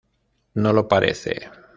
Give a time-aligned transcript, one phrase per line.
[0.55, 1.51] No lo parece.